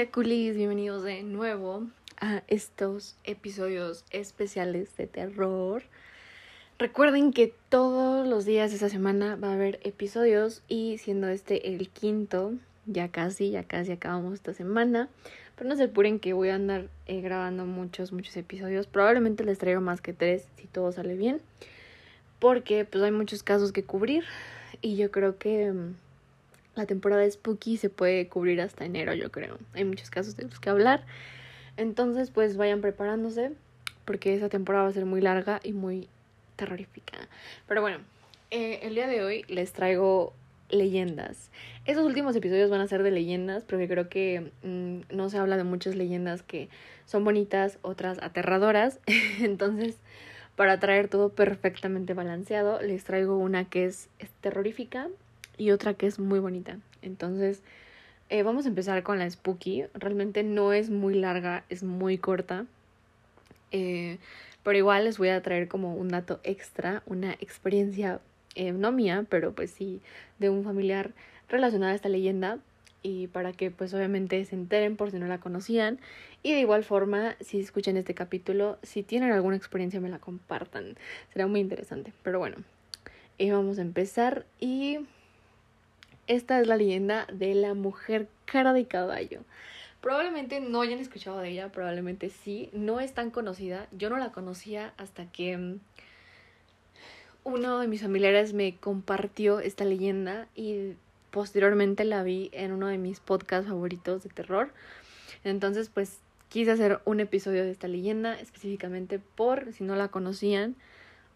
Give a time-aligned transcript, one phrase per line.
[0.00, 1.86] Yakulis, bienvenidos de nuevo
[2.22, 5.82] a estos episodios especiales de terror.
[6.78, 11.74] Recuerden que todos los días de esta semana va a haber episodios y siendo este
[11.74, 12.54] el quinto,
[12.86, 15.10] ya casi, ya casi acabamos esta semana.
[15.54, 18.86] Pero no se apuren que voy a andar eh, grabando muchos, muchos episodios.
[18.86, 21.42] Probablemente les traigo más que tres si todo sale bien.
[22.38, 24.24] Porque pues hay muchos casos que cubrir
[24.80, 25.94] y yo creo que mm,
[26.74, 29.58] la temporada de Spooky se puede cubrir hasta enero, yo creo.
[29.74, 31.04] Hay muchos casos de los que hablar.
[31.76, 33.52] Entonces, pues vayan preparándose
[34.04, 36.08] porque esa temporada va a ser muy larga y muy
[36.56, 37.18] terrorífica.
[37.66, 37.98] Pero bueno,
[38.50, 40.32] eh, el día de hoy les traigo
[40.68, 41.50] leyendas.
[41.84, 45.56] Esos últimos episodios van a ser de leyendas porque creo que mm, no se habla
[45.56, 46.68] de muchas leyendas que
[47.06, 49.00] son bonitas, otras aterradoras.
[49.40, 49.96] Entonces,
[50.56, 55.08] para traer todo perfectamente balanceado, les traigo una que es, es terrorífica
[55.60, 56.78] y otra que es muy bonita.
[57.02, 57.62] Entonces,
[58.30, 59.84] eh, vamos a empezar con la Spooky.
[59.92, 62.64] Realmente no es muy larga, es muy corta.
[63.70, 64.16] Eh,
[64.62, 68.20] pero igual les voy a traer como un dato extra, una experiencia,
[68.54, 70.00] eh, no mía, pero pues sí,
[70.38, 71.12] de un familiar
[71.50, 72.58] relacionada a esta leyenda.
[73.02, 75.98] Y para que pues obviamente se enteren por si no la conocían.
[76.42, 80.96] Y de igual forma, si escuchan este capítulo, si tienen alguna experiencia me la compartan.
[81.34, 82.14] Será muy interesante.
[82.22, 82.56] Pero bueno,
[83.38, 85.00] vamos a empezar y
[86.30, 89.40] esta es la leyenda de la mujer cara de caballo.
[90.00, 92.70] Probablemente no hayan escuchado de ella, probablemente sí.
[92.72, 93.88] No es tan conocida.
[93.90, 95.80] Yo no la conocía hasta que mm,
[97.42, 100.92] uno de mis familiares me compartió esta leyenda y
[101.32, 104.72] posteriormente la vi en uno de mis podcasts favoritos de terror.
[105.42, 110.76] Entonces, pues quise hacer un episodio de esta leyenda específicamente por si no la conocían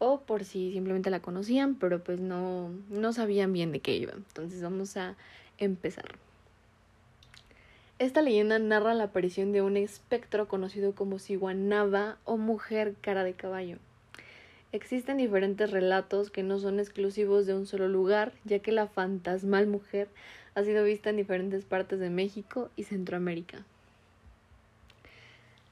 [0.00, 4.14] o por si simplemente la conocían, pero pues no, no sabían bien de qué iba.
[4.14, 5.14] Entonces vamos a
[5.58, 6.06] empezar.
[8.00, 13.34] Esta leyenda narra la aparición de un espectro conocido como Siguanaba o mujer cara de
[13.34, 13.76] caballo.
[14.72, 19.66] Existen diferentes relatos que no son exclusivos de un solo lugar, ya que la fantasmal
[19.66, 20.08] mujer
[20.54, 23.66] ha sido vista en diferentes partes de México y Centroamérica.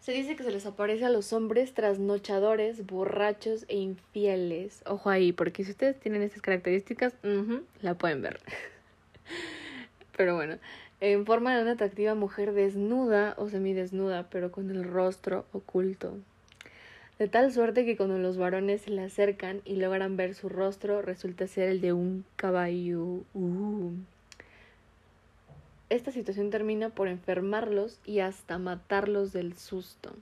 [0.08, 4.80] Se dice que se les aparece a los hombres trasnochadores, borrachos e infieles.
[4.86, 7.12] Ojo ahí, porque si ustedes tienen estas características,
[7.82, 8.40] la pueden ver.
[10.16, 10.56] pero bueno,
[11.02, 16.16] en forma de una atractiva mujer desnuda o semidesnuda, pero con el rostro oculto.
[17.18, 21.02] De tal suerte que cuando los varones se le acercan y logran ver su rostro,
[21.02, 23.24] resulta ser el de un caballo.
[23.34, 23.92] Uh.
[25.90, 30.12] Esta situación termina por enfermarlos y hasta matarlos del susto.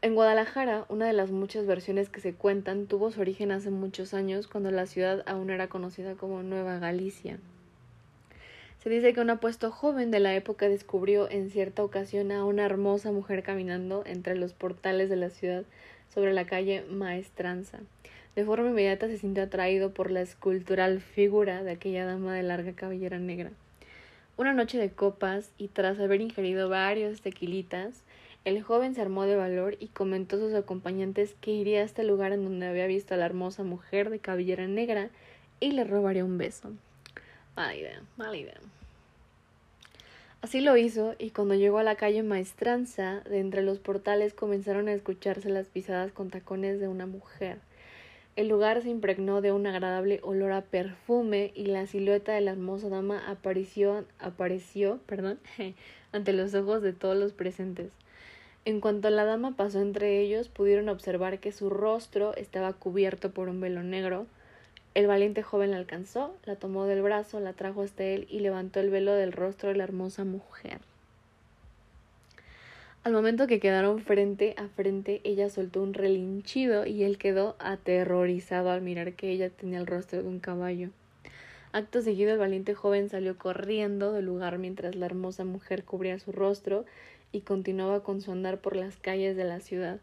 [0.00, 4.14] En Guadalajara, una de las muchas versiones que se cuentan tuvo su origen hace muchos
[4.14, 7.38] años cuando la ciudad aún era conocida como Nueva Galicia.
[8.80, 12.64] Se dice que un apuesto joven de la época descubrió en cierta ocasión a una
[12.64, 15.64] hermosa mujer caminando entre los portales de la ciudad
[16.14, 17.80] sobre la calle Maestranza.
[18.36, 22.72] De forma inmediata se sintió atraído por la escultural figura de aquella dama de larga
[22.74, 23.50] cabellera negra.
[24.38, 28.04] Una noche de copas y tras haber ingerido varios tequilitas,
[28.44, 32.04] el joven se armó de valor y comentó a sus acompañantes que iría a este
[32.04, 35.10] lugar en donde había visto a la hermosa mujer de cabellera negra
[35.58, 36.70] y le robaría un beso.
[37.56, 38.60] Mala idea, mala idea.
[40.40, 44.86] Así lo hizo, y cuando llegó a la calle Maestranza, de entre los portales comenzaron
[44.86, 47.58] a escucharse las pisadas con tacones de una mujer.
[48.38, 52.52] El lugar se impregnó de un agradable olor a perfume y la silueta de la
[52.52, 55.40] hermosa dama apareció, apareció perdón,
[56.12, 57.90] ante los ojos de todos los presentes.
[58.64, 63.48] En cuanto la dama pasó entre ellos, pudieron observar que su rostro estaba cubierto por
[63.48, 64.28] un velo negro.
[64.94, 68.78] El valiente joven la alcanzó, la tomó del brazo, la trajo hasta él y levantó
[68.78, 70.78] el velo del rostro de la hermosa mujer.
[73.08, 78.70] Al momento que quedaron frente a frente, ella soltó un relinchido y él quedó aterrorizado
[78.70, 80.90] al mirar que ella tenía el rostro de un caballo.
[81.72, 86.32] Acto seguido, el valiente joven salió corriendo del lugar mientras la hermosa mujer cubría su
[86.32, 86.84] rostro
[87.32, 90.00] y continuaba con su andar por las calles de la ciudad.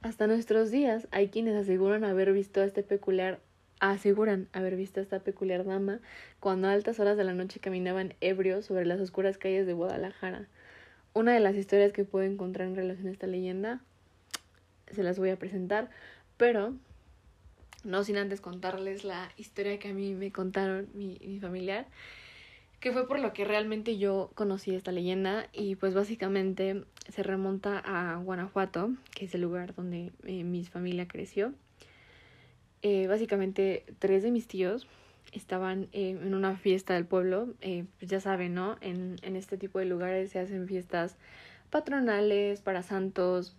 [0.00, 3.38] Hasta nuestros días hay quienes aseguran haber visto a este peculiar
[3.80, 6.00] aseguran haber visto a esta peculiar dama
[6.40, 10.48] cuando a altas horas de la noche caminaban ebrios sobre las oscuras calles de Guadalajara.
[11.14, 13.80] Una de las historias que puedo encontrar en relación a esta leyenda
[14.92, 15.90] se las voy a presentar,
[16.36, 16.74] pero
[17.84, 21.86] no sin antes contarles la historia que a mí me contaron mi, mi familiar,
[22.80, 27.78] que fue por lo que realmente yo conocí esta leyenda y pues básicamente se remonta
[27.78, 31.52] a Guanajuato, que es el lugar donde eh, mi familia creció.
[32.82, 34.86] Eh, básicamente tres de mis tíos
[35.32, 38.76] estaban eh, en una fiesta del pueblo, eh, pues ya saben, ¿no?
[38.80, 41.16] En, en este tipo de lugares se hacen fiestas
[41.70, 43.56] patronales, para santos,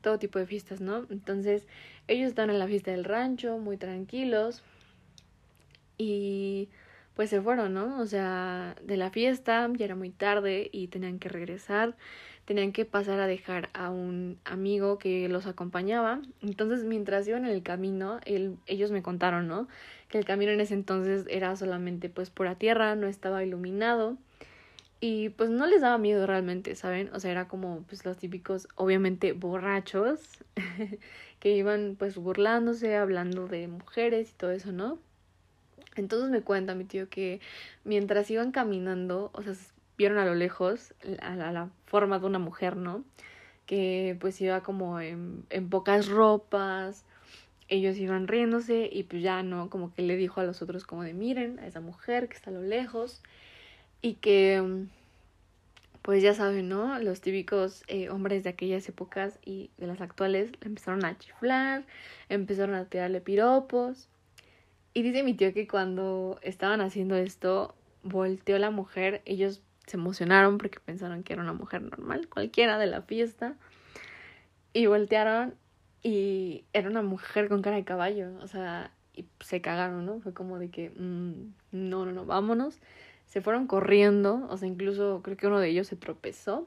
[0.00, 1.06] todo tipo de fiestas, ¿no?
[1.10, 1.66] Entonces
[2.08, 4.62] ellos estaban en la fiesta del rancho, muy tranquilos,
[5.98, 6.68] y
[7.14, 8.00] pues se fueron, ¿no?
[8.00, 11.96] O sea, de la fiesta, ya era muy tarde y tenían que regresar,
[12.44, 16.20] tenían que pasar a dejar a un amigo que los acompañaba.
[16.40, 19.68] Entonces, mientras iban en el camino, ellos me contaron, ¿no?
[20.08, 24.18] Que el camino en ese entonces era solamente pues pura tierra, no estaba iluminado.
[25.00, 27.10] Y pues no les daba miedo realmente, ¿saben?
[27.12, 30.20] O sea, era como pues los típicos, obviamente, borrachos,
[31.40, 34.98] que iban pues burlándose, hablando de mujeres y todo eso, ¿no?
[35.96, 37.40] Entonces me cuenta mi tío que
[37.84, 39.54] mientras iban caminando, o sea,
[39.96, 43.04] vieron a lo lejos a la, forma de una mujer, ¿no?
[43.66, 47.04] Que pues iba como en, pocas ropas,
[47.68, 49.70] ellos iban riéndose y pues ya, ¿no?
[49.70, 52.50] Como que le dijo a los otros como de miren a esa mujer que está
[52.50, 53.22] a lo lejos
[54.00, 54.86] y que
[56.02, 56.98] pues ya saben, ¿no?
[56.98, 61.86] Los típicos eh, hombres de aquellas épocas y de las actuales empezaron a chiflar,
[62.28, 64.08] empezaron a tirarle piropos
[64.94, 70.58] y dice mi tío que cuando estaban haciendo esto, volteó la mujer, ellos se emocionaron
[70.58, 73.56] porque pensaron que era una mujer normal, cualquiera de la fiesta,
[74.72, 75.54] y voltearon
[76.02, 80.20] y era una mujer con cara de caballo, o sea, y se cagaron, ¿no?
[80.20, 82.80] Fue como de que, mm, no, no, no, vámonos.
[83.26, 86.66] Se fueron corriendo, o sea, incluso creo que uno de ellos se tropezó,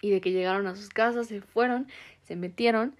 [0.00, 1.88] y de que llegaron a sus casas, se fueron,
[2.22, 2.94] se metieron,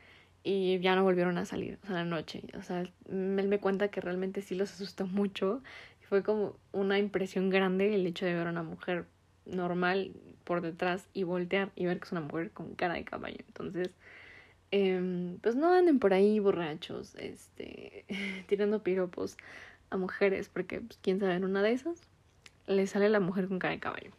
[0.45, 2.43] y ya no volvieron a salir, o sea, la noche.
[2.57, 5.63] O sea, él me cuenta que realmente sí los asustó mucho.
[6.09, 9.07] Fue como una impresión grande el hecho de ver a una mujer
[9.45, 10.13] normal
[10.45, 13.39] por detrás y voltear y ver que es una mujer con cara de caballo.
[13.47, 13.91] Entonces,
[14.71, 18.05] eh, pues no anden por ahí borrachos, este,
[18.49, 19.37] tirando piropos
[19.91, 22.01] a mujeres, porque pues, quién sabe, en una de esas
[22.67, 24.11] le sale la mujer con cara de caballo.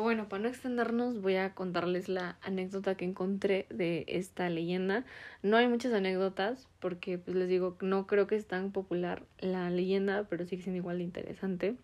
[0.00, 5.04] Bueno, para no extendernos, voy a contarles la anécdota que encontré de esta leyenda.
[5.42, 9.70] No hay muchas anécdotas, porque pues les digo, no creo que es tan popular la
[9.70, 11.74] leyenda, pero sí que siendo igual de interesante.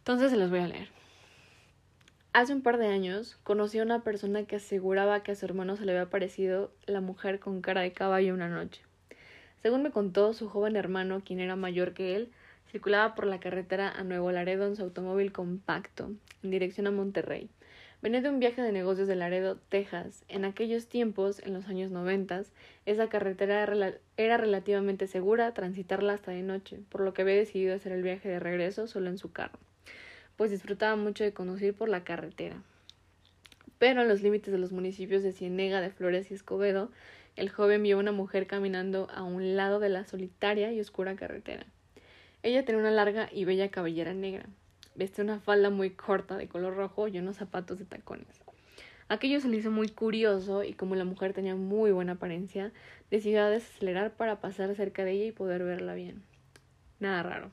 [0.00, 0.88] Entonces se los voy a leer.
[2.34, 5.76] Hace un par de años conocí a una persona que aseguraba que a su hermano
[5.76, 8.82] se le había aparecido la mujer con cara de caballo una noche.
[9.62, 12.30] Según me contó, su joven hermano, quien era mayor que él,
[12.70, 16.12] circulaba por la carretera a Nuevo Laredo en su automóvil compacto,
[16.42, 17.48] en dirección a Monterrey.
[18.00, 20.24] Venía de un viaje de negocios de Laredo, Texas.
[20.28, 22.52] En aquellos tiempos, en los años noventas,
[22.86, 23.68] esa carretera
[24.16, 28.28] era relativamente segura transitarla hasta de noche, por lo que había decidido hacer el viaje
[28.28, 29.58] de regreso solo en su carro,
[30.36, 32.62] pues disfrutaba mucho de conducir por la carretera.
[33.80, 36.92] Pero en los límites de los municipios de Cienega, de Flores y Escobedo,
[37.34, 41.16] el joven vio a una mujer caminando a un lado de la solitaria y oscura
[41.16, 41.66] carretera.
[42.42, 44.46] Ella tenía una larga y bella cabellera negra,
[44.94, 48.40] vestía una falda muy corta de color rojo y unos zapatos de tacones.
[49.08, 52.72] Aquello se le hizo muy curioso y como la mujer tenía muy buena apariencia,
[53.10, 56.22] decidió desacelerar para pasar cerca de ella y poder verla bien.
[57.00, 57.50] Nada raro.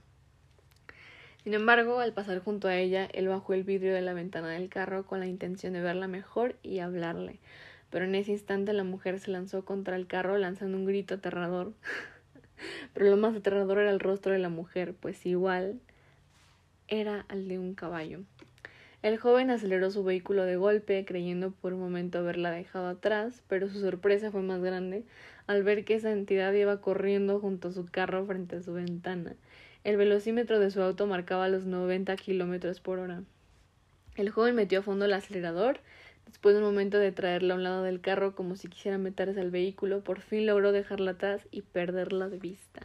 [1.43, 4.67] Sin embargo, al pasar junto a ella, él bajó el vidrio de la ventana del
[4.67, 7.39] carro con la intención de verla mejor y hablarle.
[7.89, 11.73] Pero en ese instante la mujer se lanzó contra el carro lanzando un grito aterrador.
[12.93, 15.79] Pero lo más aterrador era el rostro de la mujer, pues igual
[16.87, 18.21] era al de un caballo.
[19.01, 23.69] El joven aceleró su vehículo de golpe, creyendo por un momento haberla dejado atrás, pero
[23.69, 25.03] su sorpresa fue más grande
[25.45, 29.35] al ver que esa entidad iba corriendo junto a su carro frente a su ventana.
[29.83, 33.21] El velocímetro de su auto marcaba los 90 kilómetros por hora.
[34.15, 35.81] El joven metió a fondo el acelerador
[36.25, 39.39] Después de un momento de traerla a un lado del carro como si quisiera meterse
[39.39, 42.81] al vehículo, por fin logró dejarla atrás y perderla de vista.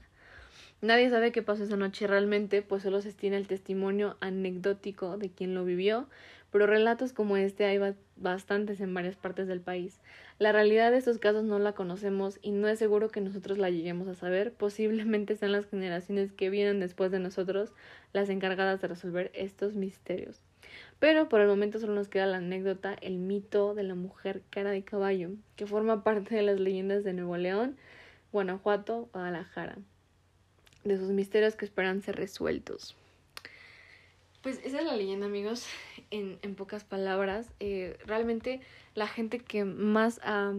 [0.83, 5.31] Nadie sabe qué pasó esa noche realmente, pues solo se tiene el testimonio anecdótico de
[5.31, 6.09] quien lo vivió,
[6.51, 7.79] pero relatos como este hay
[8.17, 10.01] bastantes en varias partes del país.
[10.39, 13.71] La realidad de estos casos no la conocemos y no es seguro que nosotros la
[13.71, 17.73] lleguemos a saber, posiblemente sean las generaciones que vienen después de nosotros
[18.13, 20.41] las encargadas de resolver estos misterios.
[20.99, 24.71] Pero por el momento solo nos queda la anécdota, el mito de la mujer cara
[24.71, 27.77] de caballo, que forma parte de las leyendas de Nuevo León,
[28.33, 29.79] Guanajuato, Guadalajara,
[30.85, 32.97] de sus misterios que esperan ser resueltos.
[34.43, 35.67] Pues esa es la leyenda, amigos,
[36.11, 37.53] en, en pocas palabras.
[37.61, 38.61] Eh, realmente
[38.95, 40.55] la gente que más ha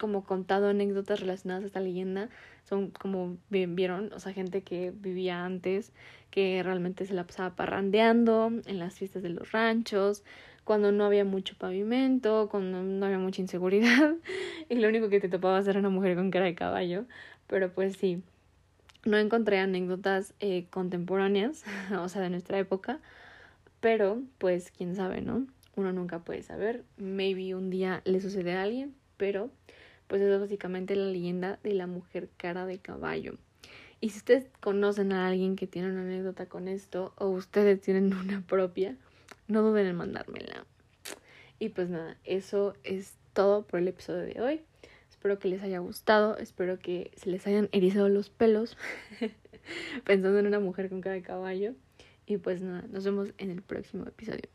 [0.00, 2.30] como contado anécdotas relacionadas a esta leyenda
[2.64, 5.92] son como vieron, o sea, gente que vivía antes,
[6.30, 10.24] que realmente se la pasaba parrandeando en las fiestas de los ranchos,
[10.64, 14.14] cuando no había mucho pavimento, cuando no había mucha inseguridad
[14.70, 17.04] y lo único que te topabas era una mujer con cara de caballo,
[17.46, 18.22] pero pues sí,
[19.04, 21.64] No encontré anécdotas eh, contemporáneas,
[21.98, 23.00] o sea, de nuestra época,
[23.80, 25.46] pero pues quién sabe, ¿no?
[25.76, 26.84] Uno nunca puede saber.
[26.98, 29.50] Maybe un día le sucede a alguien, pero
[30.06, 33.38] pues es básicamente la leyenda de la mujer cara de caballo.
[34.00, 38.12] Y si ustedes conocen a alguien que tiene una anécdota con esto o ustedes tienen
[38.14, 38.96] una propia,
[39.46, 40.66] no duden en mandármela.
[41.58, 44.62] Y pues nada, eso es todo por el episodio de hoy.
[45.20, 48.78] Espero que les haya gustado, espero que se les hayan erizado los pelos
[50.06, 51.74] pensando en una mujer con cara de caballo.
[52.24, 54.48] Y pues nada, nos vemos en el próximo episodio.